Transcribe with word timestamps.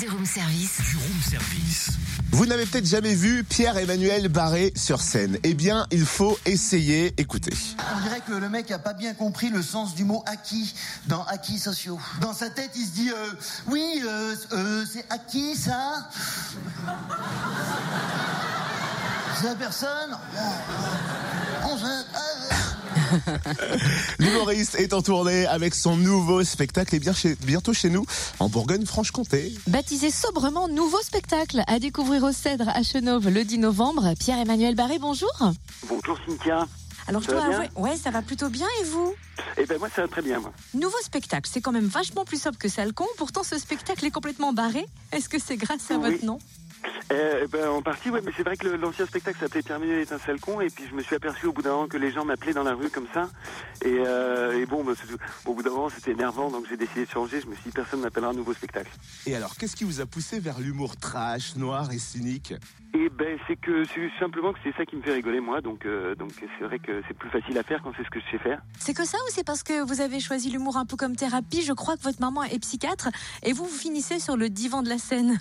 Du 0.00 0.08
room 0.08 0.26
service. 0.26 0.80
Du 0.80 0.96
room 0.96 1.22
service. 1.28 1.90
Vous 2.32 2.46
n'avez 2.46 2.66
peut-être 2.66 2.86
jamais 2.86 3.14
vu 3.14 3.44
Pierre-Emmanuel 3.44 4.28
Barré 4.28 4.72
sur 4.74 5.00
scène. 5.00 5.38
Eh 5.44 5.54
bien, 5.54 5.86
il 5.92 6.04
faut 6.04 6.36
essayer. 6.44 7.14
Écoutez. 7.18 7.52
On 7.94 8.00
dirait 8.00 8.20
que 8.26 8.32
le 8.32 8.48
mec 8.48 8.70
a 8.72 8.80
pas 8.80 8.94
bien 8.94 9.14
compris 9.14 9.48
le 9.50 9.62
sens 9.62 9.94
du 9.94 10.04
mot 10.04 10.24
acquis 10.26 10.74
dans 11.06 11.22
acquis 11.24 11.58
sociaux. 11.58 12.00
Dans 12.20 12.34
sa 12.34 12.50
tête, 12.50 12.72
il 12.74 12.84
se 12.84 12.92
dit 12.92 13.10
euh, 13.10 13.30
oui, 13.68 14.02
euh, 14.04 14.34
euh, 14.52 14.84
c'est 14.92 15.04
acquis 15.10 15.54
ça. 15.54 16.08
C'est 19.40 19.46
la 19.46 19.54
personne. 19.54 20.18
L'humoriste 24.18 24.74
est 24.76 24.92
en 24.92 25.02
tournée 25.02 25.46
avec 25.46 25.74
son 25.74 25.96
nouveau 25.96 26.44
spectacle 26.44 26.94
et 26.94 26.98
bien 26.98 27.12
chez- 27.12 27.36
bientôt 27.44 27.72
chez 27.72 27.90
nous 27.90 28.04
en 28.38 28.48
Bourgogne-Franche-Comté. 28.48 29.54
Baptisé 29.66 30.10
sobrement 30.10 30.68
Nouveau 30.68 31.00
spectacle 31.02 31.62
à 31.66 31.78
découvrir 31.78 32.22
au 32.24 32.32
Cèdre 32.32 32.68
à 32.68 32.82
Chenauve 32.82 33.28
le 33.28 33.44
10 33.44 33.58
novembre. 33.58 34.14
Pierre-Emmanuel 34.18 34.74
Barré, 34.74 34.98
bonjour. 34.98 35.30
Bonjour 35.88 36.18
Cynthia. 36.26 36.66
Alors 37.06 37.24
Ça 37.24 37.32
va 37.34 37.40
toi, 37.40 37.48
bien 37.48 37.58
ouais, 37.60 37.70
ouais, 37.76 37.96
ça 37.96 38.10
va 38.10 38.22
plutôt 38.22 38.50
bien 38.50 38.66
et 38.80 38.84
vous? 38.84 39.14
Eh 39.56 39.64
ben 39.66 39.78
moi 39.78 39.88
ça 39.94 40.02
va 40.02 40.08
très 40.08 40.22
bien. 40.22 40.38
Moi. 40.38 40.52
Nouveau 40.74 40.98
spectacle, 41.02 41.48
c'est 41.52 41.60
quand 41.60 41.72
même 41.72 41.86
vachement 41.86 42.24
plus 42.24 42.40
sobre 42.40 42.58
que 42.58 42.68
Salcon. 42.68 43.06
Pourtant, 43.16 43.42
ce 43.42 43.58
spectacle 43.58 44.04
est 44.06 44.10
complètement 44.10 44.52
barré. 44.52 44.86
Est-ce 45.10 45.28
que 45.28 45.38
c'est 45.44 45.56
grâce 45.56 45.90
à 45.90 45.94
Oui. 45.96 46.12
votre 46.12 46.24
nom? 46.24 46.38
Eh 47.12 47.46
ben, 47.48 47.68
en 47.68 47.82
partie, 47.82 48.08
ouais, 48.10 48.20
mais 48.24 48.30
c'est 48.36 48.44
vrai 48.44 48.56
que 48.56 48.68
l'ancien 48.68 49.04
spectacle 49.04 49.38
s'appelait 49.40 49.62
Terminer 49.62 50.00
est 50.00 50.12
un 50.12 50.18
sale 50.18 50.38
con, 50.38 50.60
et 50.60 50.70
puis 50.70 50.84
je 50.88 50.94
me 50.94 51.02
suis 51.02 51.16
aperçu 51.16 51.46
au 51.46 51.52
bout 51.52 51.62
d'un 51.62 51.72
moment 51.72 51.88
que 51.88 51.96
les 51.96 52.12
gens 52.12 52.24
m'appelaient 52.24 52.52
dans 52.52 52.62
la 52.62 52.74
rue 52.74 52.88
comme 52.88 53.08
ça, 53.12 53.28
et, 53.84 53.96
euh, 54.06 54.60
et 54.60 54.64
bon, 54.66 54.84
c'est- 54.94 55.16
au 55.44 55.54
bout 55.54 55.62
d'un 55.62 55.70
moment 55.70 55.88
c'était 55.90 56.12
énervant, 56.12 56.50
donc 56.50 56.66
j'ai 56.68 56.76
décidé 56.76 57.04
de 57.06 57.10
changer. 57.10 57.40
Je 57.40 57.46
me 57.48 57.54
suis 57.54 57.64
dit 57.64 57.70
personne 57.72 58.00
m'appellera 58.00 58.30
un 58.30 58.34
nouveau 58.34 58.54
spectacle. 58.54 58.90
Et 59.26 59.34
alors, 59.34 59.56
qu'est-ce 59.56 59.74
qui 59.74 59.84
vous 59.84 60.00
a 60.00 60.06
poussé 60.06 60.38
vers 60.38 60.60
l'humour 60.60 60.96
trash, 60.96 61.56
noir 61.56 61.90
et 61.90 61.98
cynique? 61.98 62.54
Et 62.94 63.08
ben 63.08 63.38
c'est 63.46 63.56
que 63.56 63.84
c'est 63.84 64.10
simplement 64.18 64.52
que 64.52 64.58
c'est 64.62 64.74
ça 64.76 64.84
qui 64.84 64.96
me 64.96 65.02
fait 65.02 65.12
rigoler 65.14 65.40
moi, 65.40 65.60
donc 65.60 65.86
euh, 65.86 66.14
donc 66.14 66.30
c'est 66.38 66.64
vrai 66.64 66.78
que 66.78 67.02
c'est 67.08 67.14
plus 67.16 67.30
facile 67.30 67.58
à 67.58 67.62
faire 67.64 67.82
quand 67.82 67.92
c'est 67.96 68.04
ce 68.04 68.10
que 68.10 68.20
je 68.20 68.30
sais 68.30 68.38
faire. 68.38 68.62
C'est 68.78 68.94
que 68.94 69.04
ça 69.04 69.18
ou 69.18 69.30
c'est 69.32 69.44
parce 69.44 69.62
que 69.62 69.84
vous 69.84 70.00
avez 70.00 70.20
choisi 70.20 70.50
l'humour 70.50 70.76
un 70.76 70.86
peu 70.86 70.96
comme 70.96 71.16
thérapie? 71.16 71.62
Je 71.62 71.72
crois 71.72 71.96
que 71.96 72.02
votre 72.02 72.20
maman 72.20 72.44
est 72.44 72.58
psychiatre 72.60 73.08
et 73.42 73.52
vous, 73.52 73.64
vous 73.64 73.76
finissez 73.78 74.18
sur 74.20 74.36
le 74.36 74.48
divan 74.48 74.82
de 74.82 74.88
la 74.88 74.98
scène. 74.98 75.40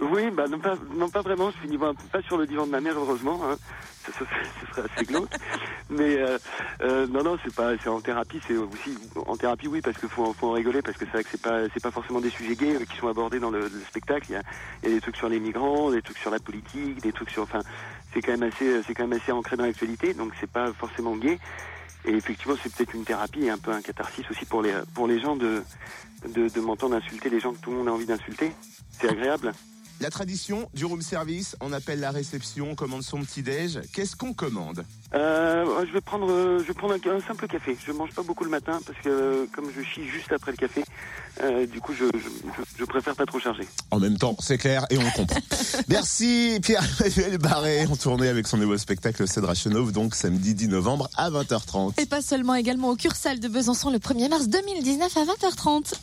Oui, 0.00 0.30
bah 0.30 0.46
non 0.46 0.58
pas, 0.58 0.74
non 0.94 1.08
pas 1.08 1.22
vraiment. 1.22 1.50
Je 1.50 1.58
finis 1.58 1.78
pas 1.78 2.22
sur 2.22 2.36
le 2.36 2.46
divan 2.46 2.66
de 2.66 2.70
ma 2.70 2.80
mère, 2.80 2.98
heureusement. 2.98 3.40
Hein. 3.44 3.56
Ça, 4.04 4.12
ça, 4.12 4.24
ce 4.60 4.66
serait 4.66 4.88
assez 4.94 5.04
glauque. 5.06 5.30
Mais 5.88 6.18
euh, 6.18 6.38
euh, 6.82 7.06
non, 7.06 7.22
non, 7.22 7.38
c'est 7.42 7.54
pas, 7.54 7.72
c'est 7.82 7.88
en 7.88 8.00
thérapie. 8.00 8.40
C'est 8.46 8.56
aussi 8.56 8.98
en 9.14 9.36
thérapie, 9.36 9.68
oui, 9.68 9.80
parce 9.80 9.98
qu'il 9.98 10.10
faut, 10.10 10.32
faut 10.34 10.48
en 10.48 10.52
rigoler, 10.52 10.82
parce 10.82 10.98
que 10.98 11.06
c'est 11.06 11.12
vrai 11.12 11.24
que 11.24 11.30
c'est 11.30 11.40
pas, 11.40 11.62
c'est 11.72 11.82
pas 11.82 11.90
forcément 11.90 12.20
des 12.20 12.28
sujets 12.28 12.56
gays 12.56 12.76
euh, 12.76 12.84
qui 12.84 12.96
sont 12.98 13.08
abordés 13.08 13.40
dans 13.40 13.50
le, 13.50 13.60
le 13.60 13.80
spectacle. 13.88 14.26
Il 14.28 14.32
y, 14.32 14.36
a, 14.36 14.42
il 14.82 14.88
y 14.90 14.92
a 14.92 14.94
des 14.96 15.00
trucs 15.00 15.16
sur 15.16 15.30
les 15.30 15.40
migrants, 15.40 15.90
des 15.90 16.02
trucs 16.02 16.18
sur 16.18 16.30
la 16.30 16.40
politique, 16.40 17.00
des 17.00 17.12
trucs 17.12 17.30
sur, 17.30 17.44
enfin, 17.44 17.60
c'est 18.12 18.20
quand 18.20 18.32
même 18.32 18.42
assez, 18.42 18.82
c'est 18.82 18.94
quand 18.94 19.06
même 19.06 19.18
assez 19.18 19.32
ancré 19.32 19.56
dans 19.56 19.64
l'actualité, 19.64 20.12
donc 20.12 20.32
c'est 20.40 20.50
pas 20.50 20.72
forcément 20.74 21.16
gay. 21.16 21.38
Et 22.04 22.12
effectivement, 22.12 22.54
c'est 22.62 22.72
peut-être 22.72 22.94
une 22.94 23.04
thérapie 23.04 23.44
et 23.44 23.50
un 23.50 23.58
peu 23.58 23.72
un 23.72 23.82
catharsis 23.82 24.24
aussi 24.30 24.44
pour 24.44 24.62
les, 24.62 24.74
pour 24.94 25.08
les 25.08 25.20
gens 25.20 25.36
de, 25.36 25.62
de, 26.28 26.48
de 26.48 26.60
m'entendre 26.60 26.94
insulter 26.96 27.30
les 27.30 27.40
gens 27.40 27.52
que 27.52 27.58
tout 27.58 27.70
le 27.70 27.78
monde 27.78 27.88
a 27.88 27.92
envie 27.92 28.06
d'insulter. 28.06 28.52
C'est 28.92 29.08
agréable. 29.08 29.52
La 30.00 30.10
tradition 30.10 30.68
du 30.74 30.84
room 30.84 31.00
service, 31.00 31.56
on 31.62 31.72
appelle 31.72 32.00
la 32.00 32.10
réception, 32.10 32.68
on 32.72 32.74
commande 32.74 33.02
son 33.02 33.18
petit-déj. 33.22 33.80
Qu'est-ce 33.94 34.14
qu'on 34.14 34.34
commande 34.34 34.84
Euh, 35.14 35.64
je 35.86 35.92
vais 35.92 36.02
prendre, 36.02 36.30
euh, 36.30 36.58
je 36.60 36.64
vais 36.64 36.74
prendre 36.74 36.92
un, 36.94 37.16
un 37.16 37.20
simple 37.20 37.46
café. 37.48 37.76
Je 37.86 37.92
mange 37.92 38.10
pas 38.10 38.22
beaucoup 38.22 38.44
le 38.44 38.50
matin 38.50 38.78
parce 38.86 38.98
que 39.00 39.08
euh, 39.08 39.46
comme 39.54 39.70
je 39.74 39.82
chie 39.82 40.06
juste 40.06 40.32
après 40.32 40.50
le 40.50 40.58
café, 40.58 40.84
euh, 41.42 41.66
du 41.66 41.80
coup 41.80 41.94
je, 41.94 42.04
je, 42.14 42.18
je, 42.58 42.62
je 42.78 42.84
préfère 42.84 43.16
pas 43.16 43.24
trop 43.24 43.40
charger. 43.40 43.66
En 43.90 43.98
même 43.98 44.18
temps, 44.18 44.36
c'est 44.38 44.58
clair 44.58 44.84
et 44.90 44.98
on 44.98 45.10
comprend. 45.12 45.40
Merci 45.88 46.58
Pierre-Emmanuel 46.62 47.38
Barré 47.38 47.86
en 47.86 47.96
tournée 47.96 48.28
avec 48.28 48.46
son 48.46 48.58
nouveau 48.58 48.76
spectacle 48.76 49.26
Cédra 49.26 49.54
Chenauve, 49.54 49.92
donc 49.92 50.14
samedi 50.14 50.54
10 50.54 50.68
novembre 50.68 51.08
à 51.16 51.30
20h30. 51.30 51.98
Et 52.00 52.04
pas 52.06 52.20
seulement 52.20 52.54
également 52.54 52.90
au 52.90 52.96
Cursal 52.96 53.40
de 53.40 53.48
Besançon 53.48 53.90
le 53.90 53.98
1er 53.98 54.28
mars 54.28 54.48
2019 54.48 55.16
à 55.16 55.24
20h30. 55.24 55.94